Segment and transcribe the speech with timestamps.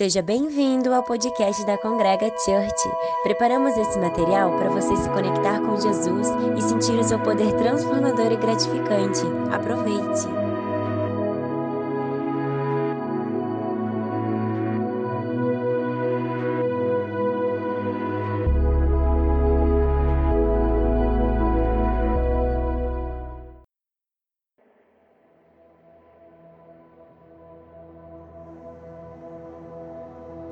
[0.00, 2.90] Seja bem-vindo ao podcast da Congrega Church.
[3.22, 6.26] Preparamos esse material para você se conectar com Jesus
[6.56, 9.20] e sentir o seu poder transformador e gratificante.
[9.52, 10.49] Aproveite!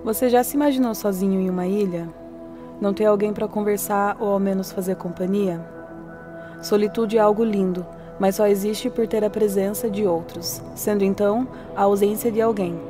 [0.09, 2.09] Você já se imaginou sozinho em uma ilha?
[2.81, 5.61] Não ter alguém para conversar ou ao menos fazer companhia?
[6.63, 7.85] Solitude é algo lindo,
[8.19, 12.81] mas só existe por ter a presença de outros, sendo então a ausência de alguém,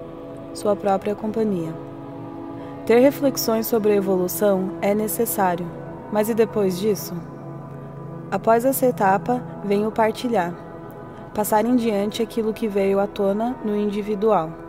[0.54, 1.74] sua própria companhia.
[2.86, 5.66] Ter reflexões sobre a evolução é necessário,
[6.12, 7.14] mas e depois disso?
[8.30, 10.54] Após essa etapa, vem o partilhar,
[11.34, 14.67] passar em diante aquilo que veio à tona no individual.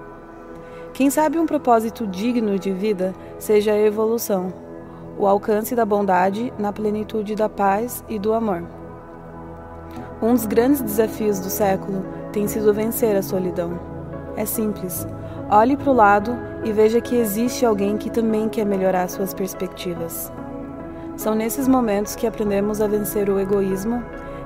[0.94, 4.52] Quem sabe um propósito digno de vida seja a evolução,
[5.18, 8.64] o alcance da bondade na plenitude da paz e do amor.
[10.22, 13.80] Um dos grandes desafios do século tem sido vencer a solidão.
[14.36, 15.08] É simples.
[15.50, 20.32] Olhe para o lado e veja que existe alguém que também quer melhorar suas perspectivas.
[21.16, 24.04] São nesses momentos que aprendemos a vencer o egoísmo,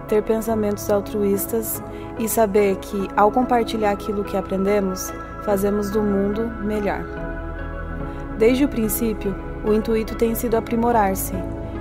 [0.08, 1.84] ter pensamentos altruístas
[2.18, 5.12] e saber que, ao compartilhar aquilo que aprendemos,
[5.44, 7.04] fazemos do mundo melhor.
[8.38, 11.34] Desde o princípio, o intuito tem sido aprimorar-se.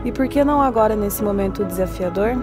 [0.05, 2.35] E por que não agora nesse momento desafiador?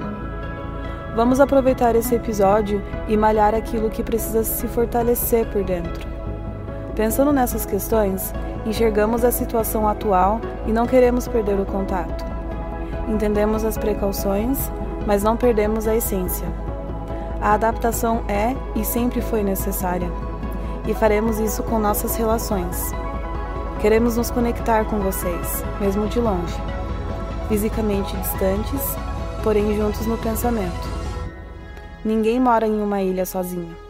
[1.16, 6.08] Vamos aproveitar esse episódio e malhar aquilo que precisa se fortalecer por dentro.
[6.96, 8.34] Pensando nessas questões,
[8.66, 12.26] enxergamos a situação atual e não queremos perder o contato.
[13.08, 14.72] Entendemos as precauções,
[15.06, 16.48] mas não perdemos a essência.
[17.42, 20.29] A adaptação é e sempre foi necessária
[20.90, 22.92] e faremos isso com nossas relações.
[23.80, 26.56] Queremos nos conectar com vocês, mesmo de longe,
[27.48, 28.82] fisicamente distantes,
[29.44, 30.90] porém juntos no pensamento.
[32.04, 33.89] Ninguém mora em uma ilha sozinho.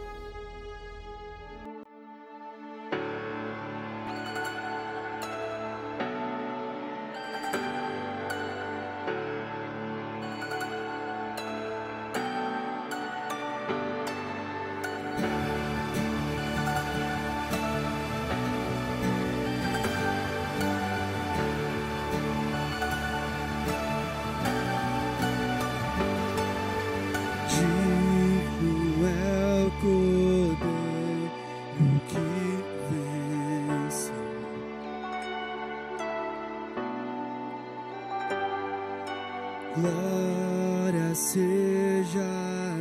[39.76, 42.20] Glória seja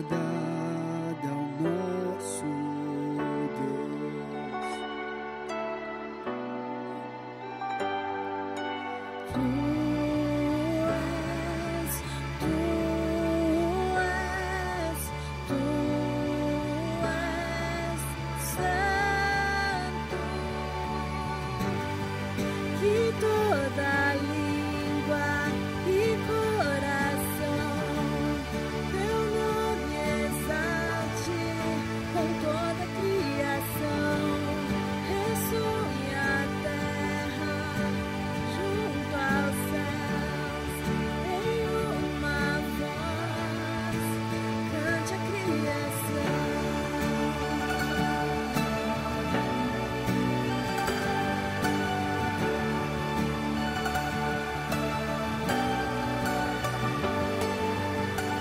[0.10, 0.39] dada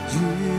[0.08, 0.57] Digno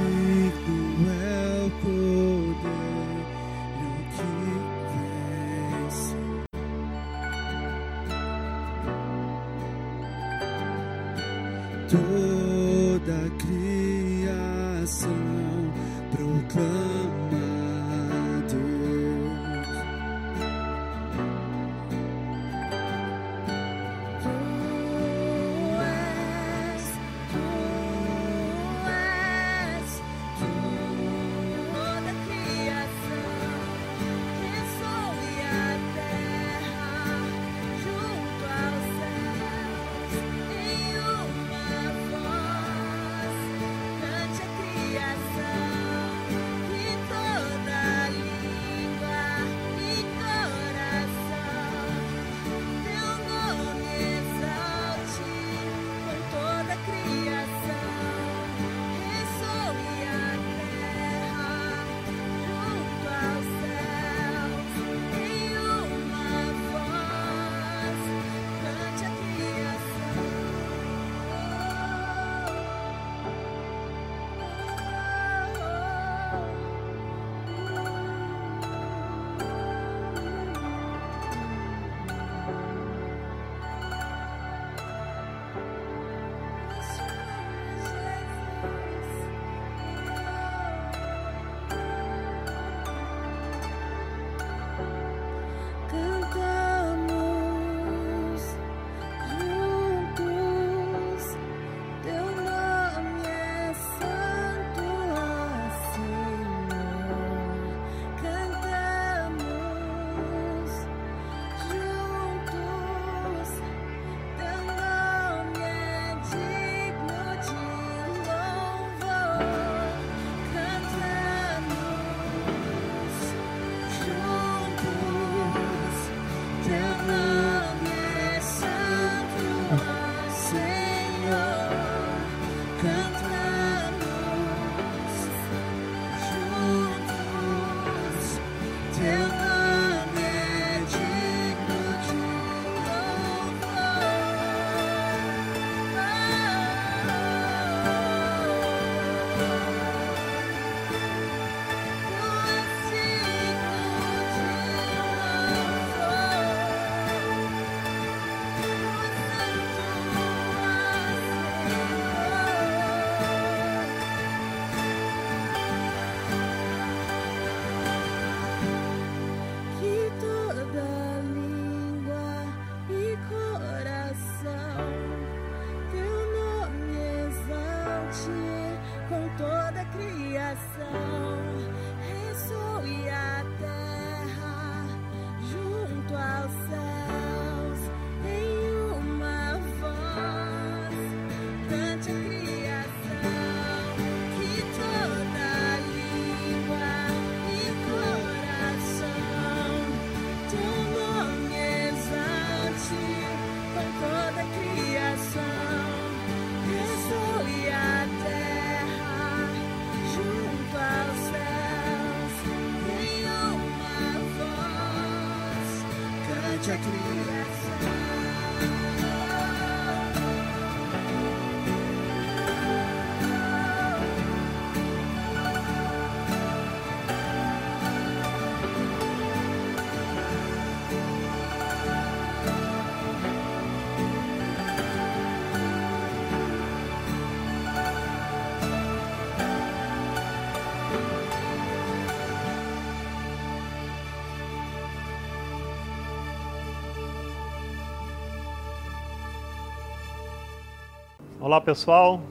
[251.50, 252.22] Olá pessoal,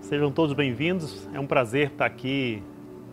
[0.00, 1.30] sejam todos bem-vindos.
[1.32, 2.60] É um prazer estar aqui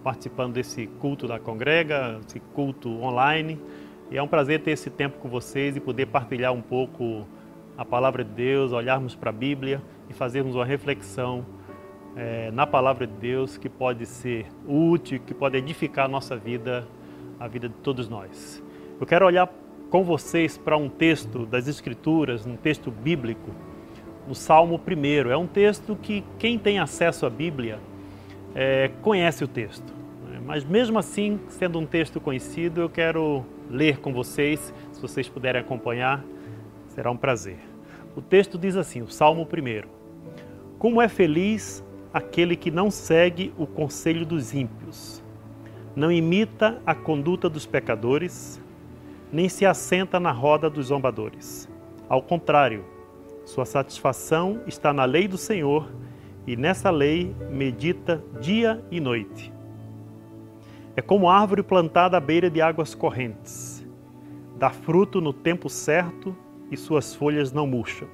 [0.03, 3.61] participando desse culto da Congrega, esse culto online.
[4.09, 7.23] E é um prazer ter esse tempo com vocês e poder partilhar um pouco
[7.77, 9.79] a palavra de Deus, olharmos para a Bíblia
[10.09, 11.45] e fazermos uma reflexão
[12.15, 16.87] é, na palavra de Deus que pode ser útil, que pode edificar a nossa vida,
[17.39, 18.59] a vida de todos nós.
[18.99, 19.53] Eu quero olhar
[19.91, 23.51] com vocês para um texto das Escrituras, um texto bíblico
[24.27, 25.29] no Salmo 1.
[25.29, 27.79] É um texto que quem tem acesso à Bíblia
[28.53, 29.93] é, conhece o texto.
[30.45, 34.73] Mas mesmo assim, sendo um texto conhecido, eu quero ler com vocês.
[34.91, 36.23] Se vocês puderem acompanhar,
[36.87, 37.57] será um prazer.
[38.15, 39.87] O texto diz assim, o Salmo 1.
[40.77, 45.21] Como é feliz aquele que não segue o conselho dos ímpios,
[45.95, 48.61] não imita a conduta dos pecadores,
[49.31, 51.67] nem se assenta na roda dos zombadores.
[52.07, 52.85] Ao contrário,
[53.45, 55.87] sua satisfação está na lei do Senhor
[56.47, 59.53] e nessa lei medita dia e noite.
[60.95, 63.85] É como árvore plantada à beira de águas correntes.
[64.57, 66.35] Dá fruto no tempo certo
[66.71, 68.07] e suas folhas não murcham.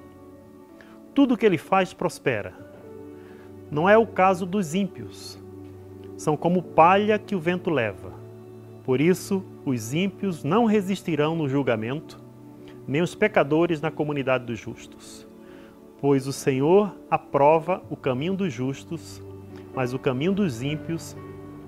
[1.14, 2.54] Tudo que ele faz prospera.
[3.70, 5.40] Não é o caso dos ímpios.
[6.18, 8.12] São como palha que o vento leva.
[8.84, 12.21] Por isso, os ímpios não resistirão no julgamento,
[12.88, 15.28] nem os pecadores na comunidade dos justos.
[16.00, 19.22] Pois o Senhor aprova o caminho dos justos,
[19.76, 21.16] mas o caminho dos ímpios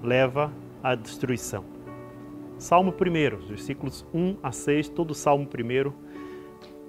[0.01, 0.51] leva
[0.81, 1.63] à destruição.
[2.57, 5.91] Salmo 1, versículos 1 a 6, todo o Salmo 1.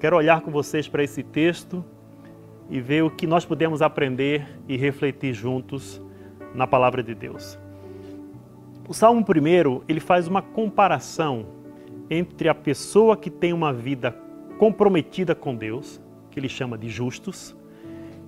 [0.01, 1.85] Quero olhar com vocês para esse texto
[2.71, 6.01] e ver o que nós podemos aprender e refletir juntos
[6.55, 7.59] na palavra de Deus.
[8.89, 11.47] O Salmo 1, ele faz uma comparação
[12.11, 14.13] entre a pessoa que tem uma vida
[14.59, 17.57] comprometida com Deus, que ele chama de justos,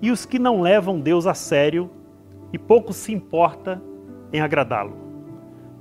[0.01, 1.91] e os que não levam Deus a sério
[2.53, 3.83] e pouco se importa
[4.33, 4.97] em agradá-lo.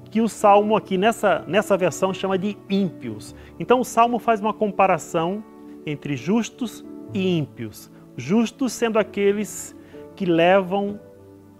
[0.10, 3.36] Que o salmo aqui nessa, nessa versão chama de ímpios.
[3.60, 5.44] Então o salmo faz uma comparação
[5.86, 7.92] entre justos e ímpios.
[8.16, 9.76] Justos sendo aqueles
[10.16, 11.00] que levam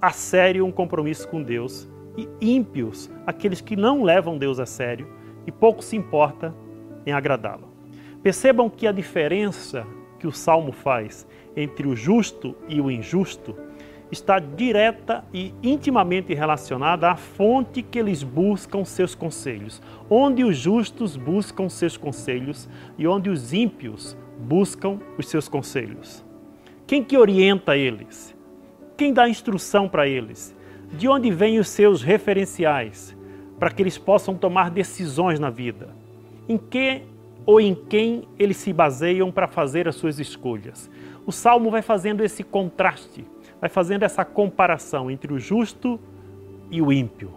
[0.02, 5.08] a sério um compromisso com Deus, e ímpios, aqueles que não levam Deus a sério
[5.46, 6.54] e pouco se importa
[7.06, 7.70] em agradá-lo.
[8.22, 9.86] Percebam que a diferença
[10.20, 13.56] que o salmo faz entre o justo e o injusto
[14.12, 19.82] está direta e intimamente relacionada à fonte que eles buscam seus conselhos.
[20.10, 26.24] Onde os justos buscam seus conselhos e onde os ímpios buscam os seus conselhos.
[26.88, 28.36] Quem que orienta eles?
[28.98, 30.56] Quem dá instrução para eles?
[30.92, 33.16] De onde vêm os seus referenciais
[33.60, 35.90] para que eles possam tomar decisões na vida?
[36.48, 37.04] Em que
[37.46, 40.90] ou em quem eles se baseiam para fazer as suas escolhas.
[41.26, 43.26] O salmo vai fazendo esse contraste,
[43.62, 46.00] vai fazendo essa comparação entre o justo
[46.72, 47.32] e o ímpio.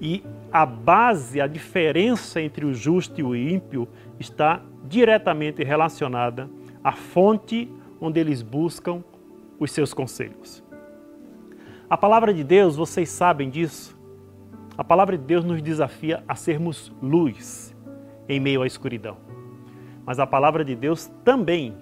[0.00, 3.86] E a base, a diferença entre o justo e o ímpio
[4.18, 6.48] está diretamente relacionada
[6.82, 9.02] à fonte onde eles buscam
[9.58, 10.62] os seus conselhos.
[11.90, 13.97] A palavra de Deus, vocês sabem disso,
[14.78, 17.74] a palavra de Deus nos desafia a sermos luz
[18.28, 19.16] em meio à escuridão.
[20.06, 21.74] Mas a palavra de Deus também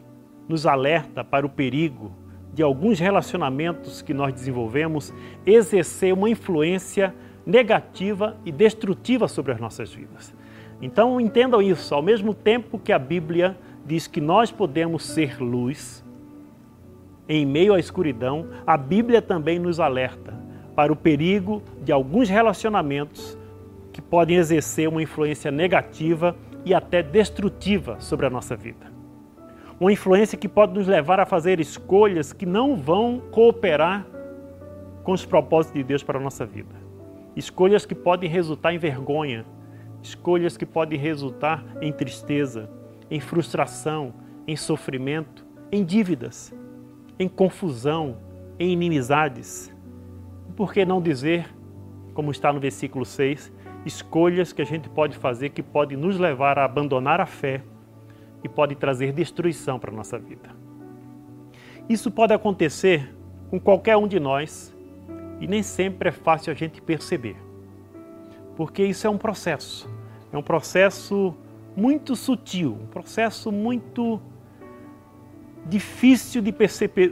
[0.48, 2.10] nos alerta para o perigo
[2.54, 5.12] de alguns relacionamentos que nós desenvolvemos
[5.44, 10.34] exercer uma influência negativa e destrutiva sobre as nossas vidas.
[10.80, 16.02] Então entendam isso, ao mesmo tempo que a Bíblia diz que nós podemos ser luz
[17.28, 20.45] em meio à escuridão, a Bíblia também nos alerta
[20.76, 23.36] para o perigo de alguns relacionamentos
[23.92, 28.92] que podem exercer uma influência negativa e até destrutiva sobre a nossa vida.
[29.80, 34.06] Uma influência que pode nos levar a fazer escolhas que não vão cooperar
[35.02, 36.74] com os propósitos de Deus para a nossa vida.
[37.34, 39.46] Escolhas que podem resultar em vergonha,
[40.02, 42.68] escolhas que podem resultar em tristeza,
[43.10, 44.12] em frustração,
[44.46, 46.54] em sofrimento, em dívidas,
[47.18, 48.18] em confusão,
[48.58, 49.75] em inimizades.
[50.56, 51.54] Por que não dizer,
[52.14, 53.52] como está no versículo 6,
[53.84, 57.62] escolhas que a gente pode fazer que pode nos levar a abandonar a fé
[58.42, 60.48] e pode trazer destruição para a nossa vida.
[61.88, 63.14] Isso pode acontecer
[63.50, 64.74] com qualquer um de nós
[65.40, 67.36] e nem sempre é fácil a gente perceber,
[68.56, 69.88] porque isso é um processo,
[70.32, 71.34] é um processo
[71.76, 74.20] muito sutil, um processo muito
[75.68, 76.54] difícil de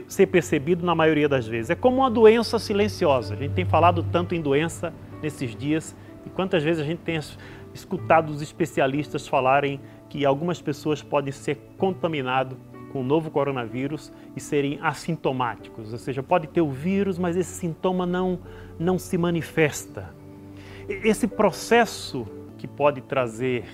[0.07, 1.69] ser percebido na maioria das vezes.
[1.69, 3.33] É como uma doença silenciosa.
[3.33, 5.95] A gente tem falado tanto em doença nesses dias
[6.25, 7.19] e quantas vezes a gente tem
[7.73, 12.57] escutado os especialistas falarem que algumas pessoas podem ser contaminadas
[12.91, 17.51] com o novo coronavírus e serem assintomáticos, ou seja, pode ter o vírus, mas esse
[17.51, 18.39] sintoma não,
[18.79, 20.15] não se manifesta.
[20.87, 22.25] Esse processo
[22.57, 23.65] que pode trazer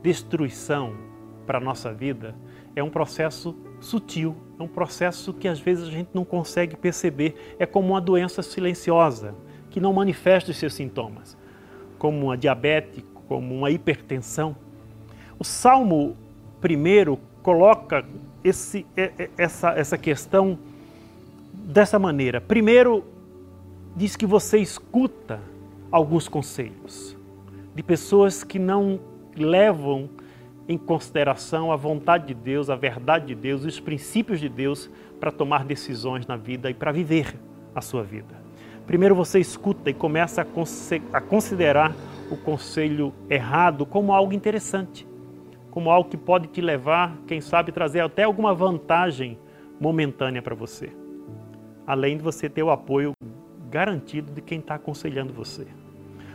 [0.00, 0.94] destruição
[1.46, 2.36] para a nossa vida
[2.74, 7.56] é um processo sutil, é um processo que às vezes a gente não consegue perceber,
[7.58, 9.34] é como uma doença silenciosa,
[9.70, 11.36] que não manifesta os seus sintomas,
[11.98, 14.56] como uma diabetes, como uma hipertensão.
[15.38, 16.16] O Salmo
[16.60, 18.04] primeiro coloca
[18.42, 18.86] esse,
[19.36, 20.58] essa, essa questão
[21.52, 22.40] dessa maneira.
[22.40, 23.04] Primeiro,
[23.96, 25.40] diz que você escuta
[25.90, 27.16] alguns conselhos
[27.74, 29.00] de pessoas que não
[29.36, 30.08] levam
[30.70, 35.32] em consideração a vontade de Deus, a verdade de Deus, os princípios de Deus para
[35.32, 37.34] tomar decisões na vida e para viver
[37.74, 38.40] a sua vida.
[38.86, 40.46] Primeiro você escuta e começa
[41.12, 41.92] a considerar
[42.30, 45.04] o conselho errado como algo interessante,
[45.72, 49.36] como algo que pode te levar, quem sabe, trazer até alguma vantagem
[49.80, 50.92] momentânea para você,
[51.84, 53.12] além de você ter o apoio
[53.68, 55.66] garantido de quem está aconselhando você.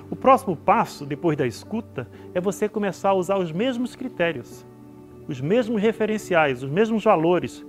[0.10, 4.66] O próximo passo, depois da escuta, é você começar a usar os mesmos critérios,
[5.28, 7.66] os mesmos referenciais, os mesmos valores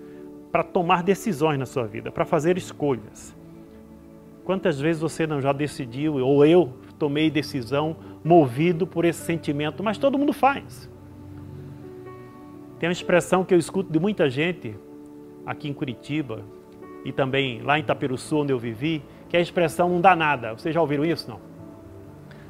[0.52, 3.35] para tomar decisões na sua vida, para fazer escolhas.
[4.45, 9.99] Quantas vezes você não já decidiu, ou eu tomei decisão movido por esse sentimento, mas
[9.99, 10.90] todo mundo faz.
[12.78, 14.76] Tem uma expressão que eu escuto de muita gente
[15.45, 16.45] aqui em Curitiba
[17.05, 20.52] e também lá em Itaperuçu, onde eu vivi, que é a expressão não dá nada.
[20.52, 21.28] Vocês já ouviram isso?
[21.31, 21.55] Não.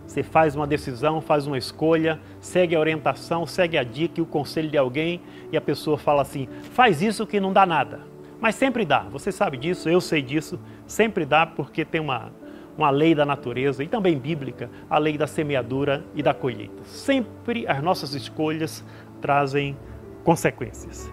[0.07, 4.27] Você faz uma decisão, faz uma escolha, segue a orientação, segue a dica e o
[4.27, 5.21] conselho de alguém
[5.51, 8.01] e a pessoa fala assim: faz isso que não dá nada.
[8.41, 12.31] Mas sempre dá, você sabe disso, eu sei disso, sempre dá porque tem uma,
[12.77, 16.85] uma lei da natureza e também bíblica, a lei da semeadura e da colheita.
[16.85, 18.85] Sempre as nossas escolhas
[19.21, 19.77] trazem
[20.23, 21.11] consequências.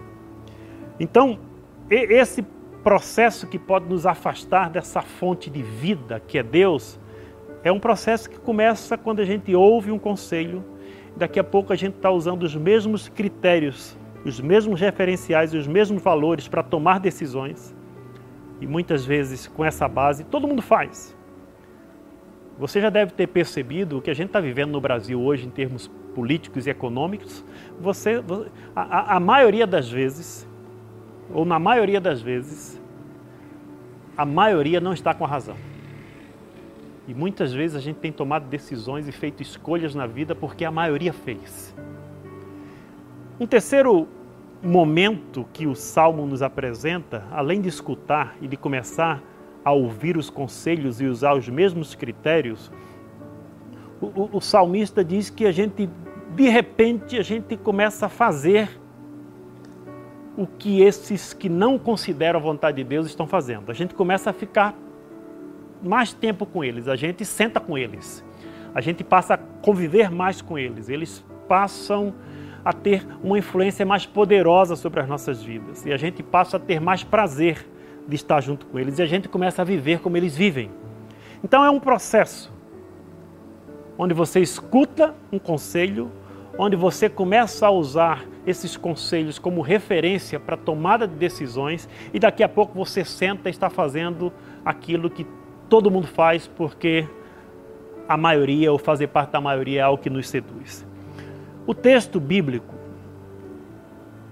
[1.00, 1.38] Então,
[1.90, 2.42] esse
[2.84, 7.00] processo que pode nos afastar dessa fonte de vida que é Deus
[7.64, 10.62] é um processo que começa quando a gente ouve um conselho,
[11.16, 15.66] daqui a pouco a gente está usando os mesmos critérios, os mesmos referenciais e os
[15.66, 17.74] mesmos valores para tomar decisões.
[18.60, 21.16] E muitas vezes com essa base todo mundo faz.
[22.58, 25.50] Você já deve ter percebido o que a gente está vivendo no Brasil hoje em
[25.50, 27.42] termos políticos e econômicos.
[27.80, 28.22] Você,
[28.76, 30.46] a, a maioria das vezes,
[31.32, 32.80] ou na maioria das vezes,
[34.16, 35.56] a maioria não está com a razão.
[37.06, 40.70] E muitas vezes a gente tem tomado decisões e feito escolhas na vida porque a
[40.70, 41.74] maioria fez.
[43.38, 44.08] Um terceiro
[44.62, 49.22] momento que o Salmo nos apresenta, além de escutar e de começar
[49.62, 52.72] a ouvir os conselhos e usar os mesmos critérios,
[54.00, 55.88] o, o, o salmista diz que a gente,
[56.34, 58.70] de repente, a gente começa a fazer
[60.36, 63.70] o que esses que não consideram a vontade de Deus estão fazendo.
[63.70, 64.74] A gente começa a ficar
[65.84, 68.24] mais tempo com eles, a gente senta com eles,
[68.74, 72.14] a gente passa a conviver mais com eles, eles passam
[72.64, 75.84] a ter uma influência mais poderosa sobre as nossas vidas.
[75.84, 77.66] E a gente passa a ter mais prazer
[78.08, 78.98] de estar junto com eles.
[78.98, 80.70] E a gente começa a viver como eles vivem.
[81.42, 82.52] Então é um processo
[83.98, 86.10] onde você escuta um conselho,
[86.58, 92.42] onde você começa a usar esses conselhos como referência para tomada de decisões e daqui
[92.42, 94.32] a pouco você senta e está fazendo
[94.64, 95.26] aquilo que
[95.68, 97.06] todo mundo faz porque
[98.08, 100.86] a maioria ou fazer parte da maioria é algo que nos seduz.
[101.66, 102.74] O texto bíblico,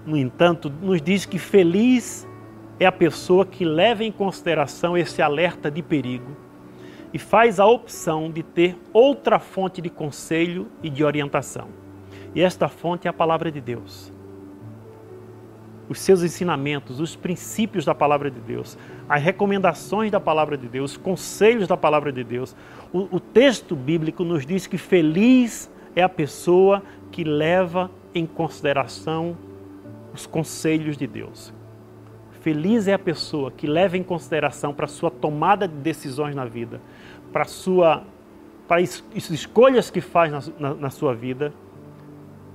[0.05, 2.27] no entanto, nos diz que feliz
[2.79, 6.35] é a pessoa que leva em consideração esse alerta de perigo
[7.13, 11.67] e faz a opção de ter outra fonte de conselho e de orientação.
[12.35, 14.11] E esta fonte é a palavra de Deus
[15.93, 20.91] os seus ensinamentos, os princípios da palavra de Deus, as recomendações da palavra de Deus,
[20.91, 22.55] os conselhos da palavra de Deus.
[22.91, 29.37] O, o texto bíblico nos diz que feliz é a pessoa que leva em consideração
[30.11, 31.53] os conselhos de Deus.
[32.41, 36.81] Feliz é a pessoa que leva em consideração para sua tomada de decisões na vida,
[37.31, 38.03] para sua
[38.67, 41.53] para as escolhas que faz na, na, na sua vida,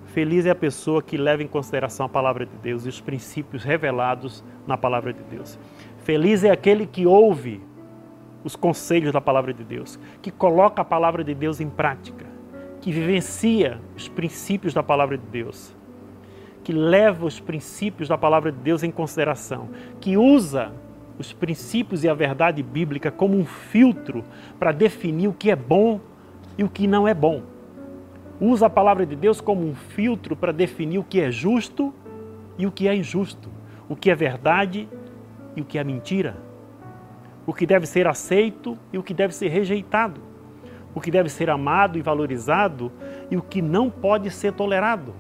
[0.09, 3.63] feliz é a pessoa que leva em consideração a palavra de Deus e os princípios
[3.63, 5.59] revelados na palavra de Deus.
[5.99, 7.61] Feliz é aquele que ouve
[8.43, 12.27] os conselhos da palavra de Deus, que coloca a palavra de Deus em prática,
[12.81, 15.77] que vivencia os princípios da palavra de Deus,
[16.65, 19.69] que leva os princípios da palavra de Deus em consideração,
[20.01, 20.73] que usa
[21.19, 24.25] os princípios e a verdade bíblica como um filtro
[24.59, 26.01] para definir o que é bom
[26.57, 27.43] e o que não é bom.
[28.41, 31.93] Usa a palavra de Deus como um filtro para definir o que é justo
[32.57, 33.51] e o que é injusto,
[33.89, 34.89] o que é verdade
[35.57, 36.37] e o que é mentira,
[37.45, 40.21] o que deve ser aceito e o que deve ser rejeitado,
[40.95, 42.93] o que deve ser amado e valorizado
[43.29, 45.15] e o que não pode ser tolerado.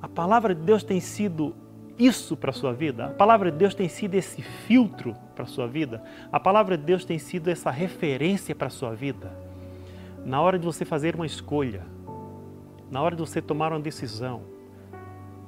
[0.00, 1.56] A palavra de Deus tem sido
[1.98, 3.06] isso para a sua vida?
[3.06, 6.02] A palavra de Deus tem sido esse filtro para a sua vida?
[6.30, 9.47] A palavra de Deus tem sido essa referência para a sua vida?
[10.24, 11.86] Na hora de você fazer uma escolha,
[12.90, 14.42] na hora de você tomar uma decisão,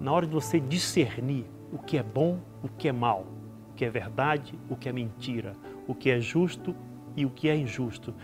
[0.00, 3.26] na hora de você discernir o que é bom, o que é mal,
[3.70, 5.54] o que é verdade, o que é mentira,
[5.87, 6.74] o que é justo
[7.16, 8.14] e o que é injusto.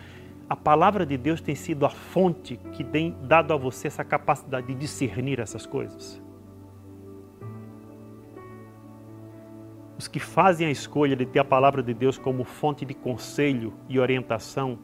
[0.49, 4.67] A palavra de Deus tem sido a fonte que tem dado a você essa capacidade
[4.67, 6.21] de discernir essas coisas.
[9.97, 13.73] Os que fazem a escolha de ter a palavra de Deus como fonte de conselho
[13.89, 14.77] e orientação,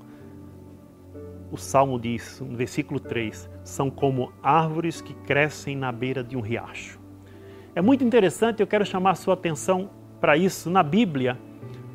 [1.54, 6.42] o Salmo diz, no versículo 3, são como árvores que crescem na beira de um
[6.42, 7.00] riacho.
[7.76, 9.88] É muito interessante, eu quero chamar sua atenção
[10.20, 10.72] para isso.
[10.72, 11.38] Na Bíblia,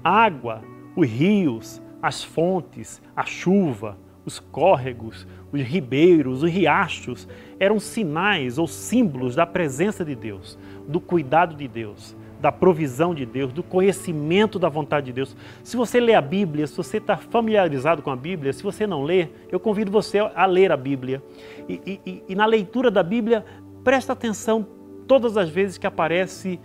[0.03, 0.63] água,
[0.95, 7.27] os rios, as fontes, a chuva, os córregos, os ribeiros, os riachos
[7.59, 13.27] eram sinais ou símbolos da presença de Deus, do cuidado de Deus, da provisão de
[13.27, 15.37] Deus, do conhecimento da vontade de Deus.
[15.63, 19.03] Se você lê a Bíblia, se você está familiarizado com a Bíblia, se você não
[19.03, 21.23] lê, eu convido você a ler a Bíblia.
[21.69, 23.45] E, e, e na leitura da Bíblia,
[23.83, 24.67] presta atenção
[25.07, 26.61] todas as vezes que aparece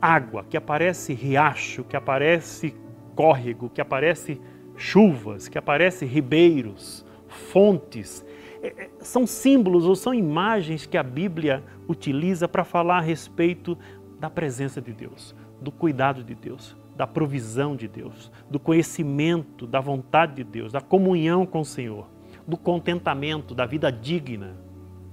[0.00, 2.74] água, que aparece riacho, que aparece
[3.14, 4.40] córrego, que aparece
[4.76, 8.24] chuvas, que aparece ribeiros, fontes.
[8.62, 13.78] É, é, são símbolos ou são imagens que a Bíblia utiliza para falar a respeito
[14.20, 19.80] da presença de Deus, do cuidado de Deus, da provisão de Deus, do conhecimento da
[19.80, 22.06] vontade de Deus, da comunhão com o Senhor,
[22.46, 24.56] do contentamento, da vida digna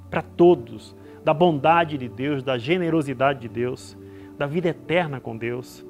[0.09, 3.97] para todos, da bondade de Deus, da generosidade de Deus,
[4.37, 5.85] da vida eterna com Deus.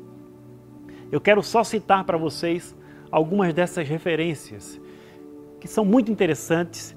[1.11, 2.75] Eu quero só citar para vocês
[3.11, 4.79] algumas dessas referências
[5.59, 6.95] que são muito interessantes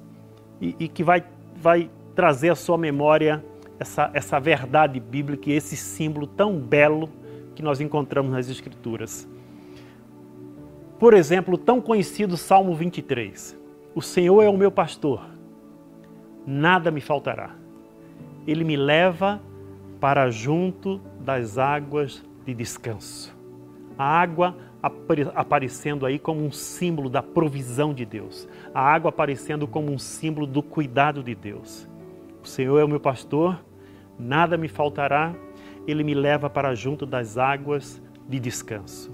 [0.59, 1.23] e, e que vai,
[1.55, 3.43] vai trazer à sua memória
[3.79, 7.09] essa, essa verdade bíblica e esse símbolo tão belo
[7.55, 9.27] que nós encontramos nas Escrituras.
[10.99, 13.57] Por exemplo, o tão conhecido Salmo 23.
[13.95, 15.25] O Senhor é o meu pastor,
[16.45, 17.55] nada me faltará.
[18.45, 19.41] Ele me leva
[19.99, 23.35] para junto das águas de descanso.
[23.97, 24.55] A água
[25.35, 28.47] aparecendo aí como um símbolo da provisão de Deus.
[28.73, 31.87] A água aparecendo como um símbolo do cuidado de Deus.
[32.41, 33.59] O Senhor é o meu pastor,
[34.19, 35.33] nada me faltará,
[35.87, 39.11] ele me leva para junto das águas de descanso.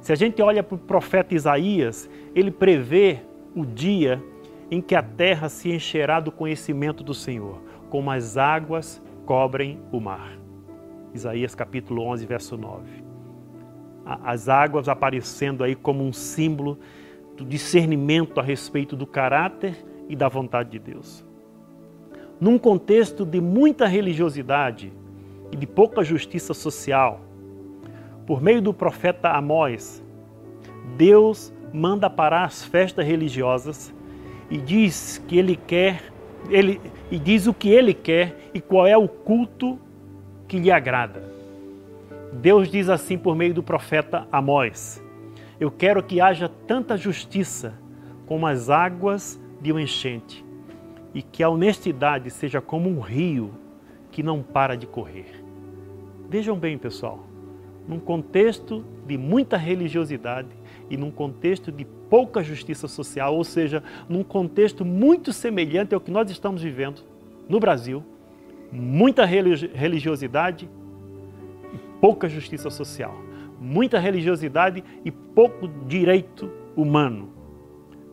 [0.00, 3.18] Se a gente olha para o profeta Isaías, ele prevê
[3.54, 4.22] o dia
[4.70, 10.00] em que a terra se encherá do conhecimento do Senhor, como as águas cobrem o
[10.00, 10.38] mar.
[11.12, 13.04] Isaías capítulo 11, verso 9.
[14.04, 16.78] As águas aparecendo aí como um símbolo
[17.36, 21.29] do discernimento a respeito do caráter e da vontade de Deus
[22.40, 24.90] num contexto de muita religiosidade
[25.52, 27.20] e de pouca justiça social,
[28.26, 30.02] por meio do profeta Amós,
[30.96, 33.94] Deus manda parar as festas religiosas
[34.48, 36.02] e diz que ele quer,
[36.48, 39.78] ele e diz o que ele quer e qual é o culto
[40.48, 41.22] que lhe agrada.
[42.32, 45.02] Deus diz assim por meio do profeta Amós:
[45.58, 47.74] Eu quero que haja tanta justiça
[48.26, 50.49] como as águas de uma enchente
[51.14, 53.50] e que a honestidade seja como um rio
[54.10, 55.44] que não para de correr.
[56.28, 57.26] Vejam bem, pessoal,
[57.86, 60.48] num contexto de muita religiosidade
[60.88, 66.10] e num contexto de pouca justiça social, ou seja, num contexto muito semelhante ao que
[66.10, 67.02] nós estamos vivendo
[67.48, 68.04] no Brasil,
[68.70, 70.68] muita religiosidade
[71.74, 73.16] e pouca justiça social,
[73.60, 77.30] muita religiosidade e pouco direito humano.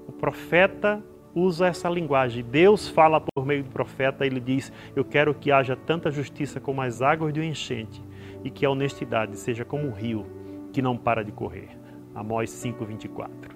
[0.08, 1.04] O profeta
[1.38, 2.44] usa essa linguagem.
[2.44, 6.82] Deus fala por meio do profeta, ele diz: Eu quero que haja tanta justiça como
[6.82, 8.04] as águas de um enchente
[8.44, 10.26] e que a honestidade seja como um rio
[10.74, 11.70] que não para de correr.
[12.16, 13.56] Amós 5:24.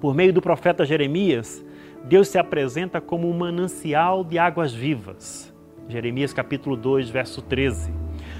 [0.00, 1.64] Por meio do profeta Jeremias,
[2.04, 5.54] Deus se apresenta como um manancial de águas vivas.
[5.88, 7.92] Jeremias capítulo 2, verso 13.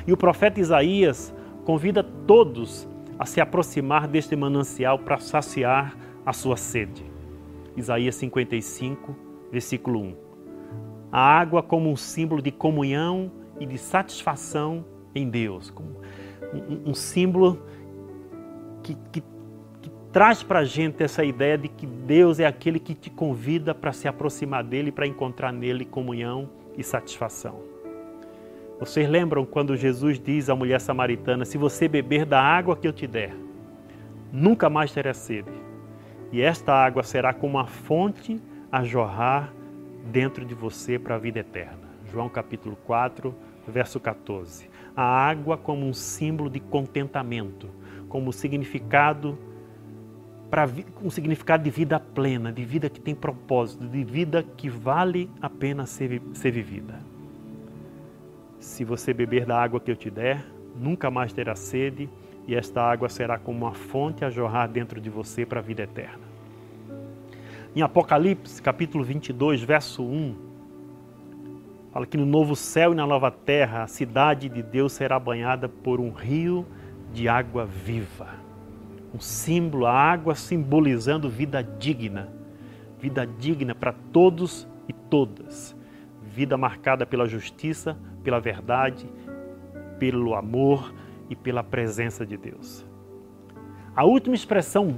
[0.07, 1.35] E o profeta Isaías
[1.65, 7.10] convida todos a se aproximar deste manancial para saciar a sua sede.
[7.77, 9.17] Isaías 55,
[9.51, 10.17] versículo 1.
[11.13, 15.73] A água como um símbolo de comunhão e de satisfação em Deus,
[16.55, 17.63] um, um símbolo
[18.83, 19.21] que, que,
[19.83, 23.75] que traz para a gente essa ideia de que Deus é aquele que te convida
[23.75, 27.61] para se aproximar dele, para encontrar nele comunhão e satisfação.
[28.79, 32.93] Vocês lembram quando Jesus diz à mulher samaritana: Se você beber da água que eu
[32.93, 33.37] te der,
[34.33, 35.51] nunca mais terá sede,
[36.33, 38.41] e esta água será como uma fonte
[38.71, 39.53] a jorrar
[40.13, 41.91] dentro de você para a vida eterna.
[42.11, 43.35] João capítulo 4,
[43.67, 44.69] verso 14.
[44.97, 47.69] A água como um símbolo de contentamento,
[48.09, 49.39] como significado
[50.51, 50.69] para
[51.01, 55.49] um significado de vida plena, de vida que tem propósito, de vida que vale a
[55.49, 56.99] pena ser, ser vivida.
[58.59, 60.45] Se você beber da água que eu te der,
[60.77, 62.11] nunca mais terá sede,
[62.51, 65.85] e esta água será como uma fonte a jorrar dentro de você para a vida
[65.85, 66.25] eterna.
[67.77, 70.35] Em Apocalipse, capítulo 22, verso 1,
[71.93, 75.69] fala que no novo céu e na nova terra a cidade de Deus será banhada
[75.69, 76.67] por um rio
[77.13, 78.27] de água viva.
[79.15, 82.31] Um símbolo, a água simbolizando vida digna.
[82.99, 85.77] Vida digna para todos e todas.
[86.21, 89.09] Vida marcada pela justiça, pela verdade,
[90.01, 90.93] pelo amor
[91.31, 92.85] e pela presença de Deus.
[93.95, 94.97] A última expressão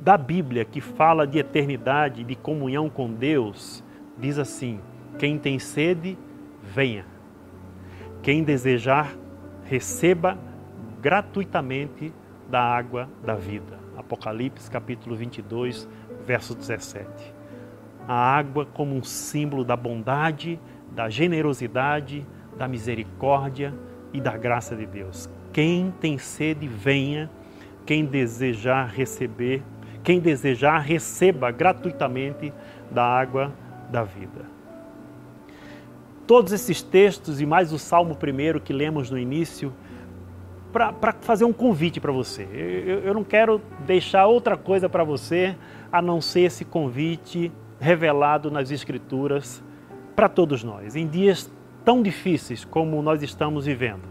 [0.00, 3.82] da Bíblia que fala de eternidade, de comunhão com Deus,
[4.16, 4.80] diz assim:
[5.18, 6.16] quem tem sede,
[6.62, 7.04] venha.
[8.22, 9.14] Quem desejar,
[9.64, 10.38] receba
[11.00, 12.12] gratuitamente
[12.48, 13.78] da água da vida.
[13.96, 15.88] Apocalipse capítulo 22,
[16.24, 17.34] verso 17.
[18.06, 20.60] A água como um símbolo da bondade,
[20.92, 23.74] da generosidade, da misericórdia
[24.14, 25.28] e da graça de Deus.
[25.52, 27.28] Quem tem sede, venha.
[27.84, 29.62] Quem desejar receber,
[30.02, 32.50] quem desejar, receba gratuitamente
[32.90, 33.52] da água
[33.90, 34.46] da vida.
[36.26, 39.70] Todos esses textos e mais o Salmo primeiro que lemos no início
[40.72, 42.48] para fazer um convite para você.
[42.50, 45.54] Eu, eu, não quero deixar outra coisa para você
[45.92, 49.62] a não ser esse convite revelado nas Escrituras
[50.16, 51.50] para todos nós, em dias
[51.84, 54.02] tão difíceis como nós estamos vivendo.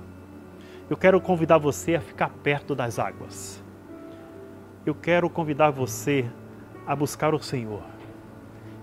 [0.89, 3.63] Eu quero convidar você a ficar perto das águas.
[4.85, 6.25] Eu quero convidar você
[6.85, 7.83] a buscar o Senhor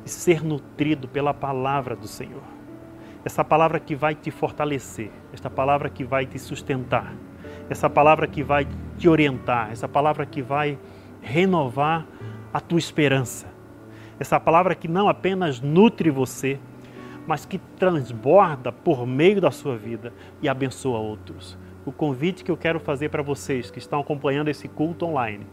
[0.05, 2.43] e ser nutrido pela palavra do Senhor.
[3.25, 7.15] Essa palavra que vai te fortalecer, esta palavra que vai te sustentar
[7.71, 8.67] essa palavra que vai
[8.99, 10.77] te orientar, essa palavra que vai
[11.23, 12.05] renovar
[12.53, 13.47] a tua esperança,
[14.19, 16.59] essa palavra que não apenas nutre você,
[17.27, 21.57] mas que transborda por meio da sua vida e abençoa outros.
[21.85, 25.47] O convite que eu quero fazer para vocês que estão acompanhando esse culto online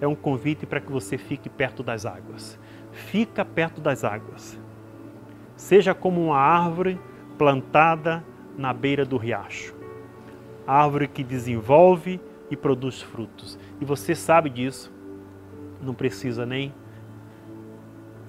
[0.00, 2.58] é um convite para que você fique perto das águas.
[2.92, 4.58] Fica perto das águas.
[5.56, 6.98] Seja como uma árvore
[7.36, 8.24] plantada
[8.56, 9.80] na beira do riacho
[10.70, 13.58] árvore que desenvolve e produz frutos.
[13.80, 14.92] E você sabe disso,
[15.82, 16.72] não precisa nem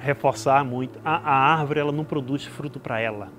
[0.01, 0.99] reforçar muito.
[1.05, 3.29] A, a árvore ela não produz fruto para ela,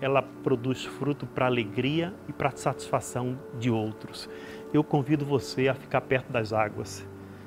[0.00, 4.28] ela produz fruto para alegria e para satisfação de outros.
[4.72, 7.06] Eu convido você a ficar perto das águas.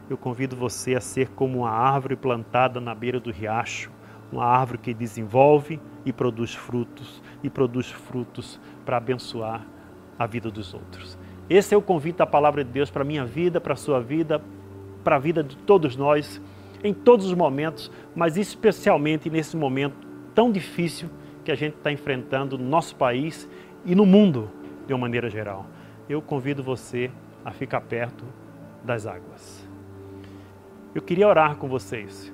[0.10, 3.90] Eu convido você a ser como uma árvore plantada na beira do riacho,
[4.32, 9.66] uma árvore que desenvolve e produz frutos, e produz frutos para abençoar
[10.20, 11.18] a vida dos outros.
[11.50, 14.02] Esse é o convite da palavra de Deus para a minha vida, para a sua
[14.02, 14.42] vida,
[15.04, 16.42] para a vida de todos nós,
[16.84, 19.96] em todos os momentos, mas especialmente nesse momento
[20.36, 21.10] tão difícil
[21.44, 23.48] que a gente está enfrentando no nosso país
[23.86, 24.50] e no mundo
[24.86, 25.66] de uma maneira geral.
[26.10, 27.10] Eu convido você
[27.44, 28.26] a ficar perto
[28.84, 29.68] das águas.
[30.94, 32.32] Eu queria orar com vocês.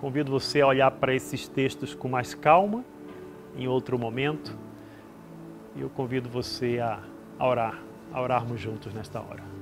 [0.00, 2.84] Convido você a olhar para esses textos com mais calma
[3.56, 4.56] em outro momento.
[5.74, 7.00] E eu convido você a,
[7.38, 7.82] orar,
[8.12, 9.53] a orarmos juntos nesta hora.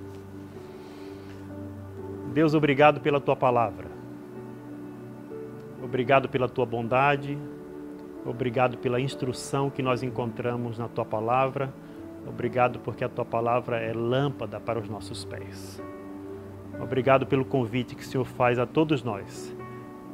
[2.33, 3.87] Deus, obrigado pela tua palavra.
[5.83, 7.39] Obrigado pela tua bondade.
[8.25, 11.73] Obrigado pela instrução que nós encontramos na tua palavra.
[12.27, 15.83] Obrigado porque a tua palavra é lâmpada para os nossos pés.
[16.81, 19.55] Obrigado pelo convite que o Senhor faz a todos nós,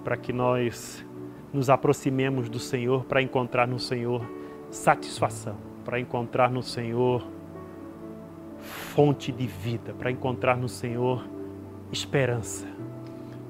[0.03, 1.07] para que nós
[1.53, 4.29] nos aproximemos do Senhor para encontrar no Senhor
[4.71, 7.25] satisfação, para encontrar no Senhor
[8.59, 11.25] fonte de vida, para encontrar no Senhor
[11.93, 12.67] esperança.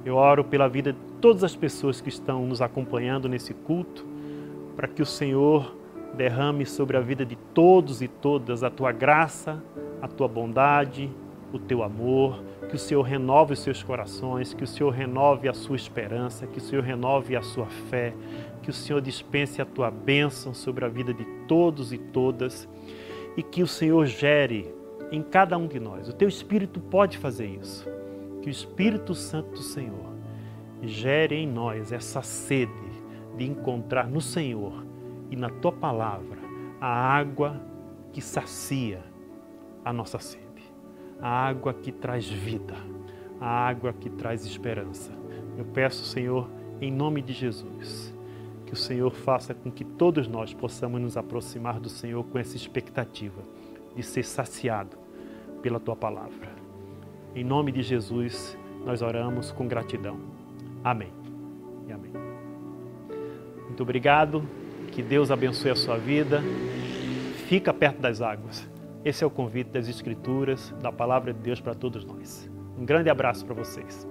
[0.05, 4.07] Eu oro pela vida de todas as pessoas que estão nos acompanhando nesse culto,
[4.77, 5.74] para que o Senhor
[6.14, 9.62] derrame sobre a vida de todos e todas a tua graça,
[10.01, 11.11] a tua bondade,
[11.53, 15.55] o teu amor, que o Senhor renove os seus corações, que o Senhor renove a
[15.55, 18.14] sua esperança, que o Senhor renove a sua fé,
[18.62, 22.68] que o Senhor dispense a tua bênção sobre a vida de todos e todas
[23.37, 24.74] e que o Senhor gere
[25.11, 26.09] em cada um de nós.
[26.09, 27.88] O teu Espírito pode fazer isso.
[28.48, 30.16] Que o Espírito Santo do Senhor
[30.82, 32.72] gere em nós essa sede
[33.37, 34.87] de encontrar no Senhor
[35.30, 36.38] e na tua palavra
[36.80, 37.61] a água
[38.11, 39.02] que sacia
[39.84, 40.62] a nossa sede,
[41.20, 42.74] a água que traz vida,
[43.38, 45.12] a água que traz esperança.
[45.58, 46.48] Eu peço, Senhor,
[46.80, 48.14] em nome de Jesus,
[48.64, 52.56] que o Senhor faça com que todos nós possamos nos aproximar do Senhor com essa
[52.56, 53.42] expectativa
[53.94, 54.96] de ser saciado
[55.61, 56.67] pela tua palavra.
[57.38, 60.18] Em nome de Jesus, nós oramos com gratidão.
[60.83, 61.12] Amém.
[61.87, 62.11] E amém.
[63.64, 64.42] Muito obrigado.
[64.90, 66.42] Que Deus abençoe a sua vida.
[67.46, 68.68] Fica perto das águas.
[69.05, 72.51] Esse é o convite das Escrituras, da palavra de Deus para todos nós.
[72.77, 74.05] Um grande abraço para vocês.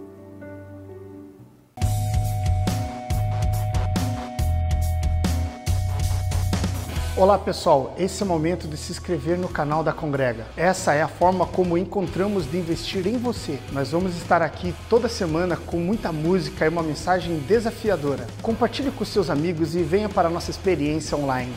[7.17, 10.45] Olá pessoal, esse é o momento de se inscrever no canal da Congrega.
[10.55, 13.57] Essa é a forma como encontramos de investir em você.
[13.71, 18.27] Nós vamos estar aqui toda semana com muita música e uma mensagem desafiadora.
[18.43, 21.51] Compartilhe com seus amigos e venha para a nossa experiência online.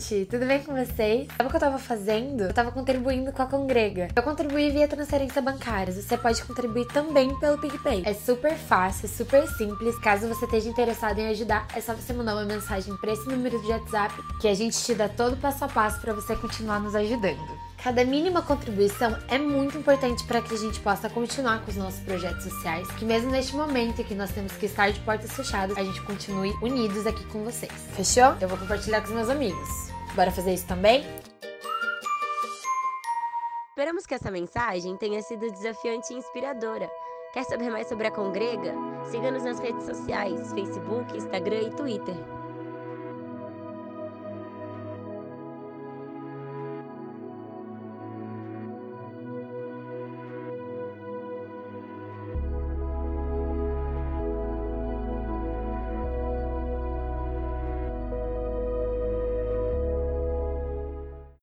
[0.00, 1.28] Gente, tudo bem com vocês?
[1.36, 2.44] Sabe o que eu tava fazendo?
[2.44, 4.08] Eu tava contribuindo com a Congrega.
[4.16, 5.92] Eu contribuí via transferência bancária.
[5.92, 8.02] Você pode contribuir também pelo PicPay.
[8.06, 9.98] É super fácil, super simples.
[9.98, 13.60] Caso você esteja interessado em ajudar, é só você mandar uma mensagem para esse número
[13.60, 16.80] de WhatsApp que a gente te dá todo o passo a passo para você continuar
[16.80, 17.59] nos ajudando.
[17.82, 22.00] Cada mínima contribuição é muito importante para que a gente possa continuar com os nossos
[22.00, 25.82] projetos sociais, que mesmo neste momento que nós temos que estar de portas fechadas, a
[25.82, 27.72] gente continue unidos aqui com vocês.
[27.96, 28.36] Fechou?
[28.38, 29.68] Eu vou compartilhar com os meus amigos.
[30.14, 31.06] Bora fazer isso também?
[33.70, 36.86] Esperamos que essa mensagem tenha sido desafiante e inspiradora.
[37.32, 38.74] Quer saber mais sobre a Congrega?
[39.10, 42.39] Siga-nos nas redes sociais, Facebook, Instagram e Twitter.